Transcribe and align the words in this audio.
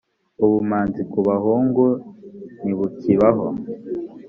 ubumanzi 0.43 1.01
kubahungu 1.11 1.85
ntibukibaho. 2.61 3.47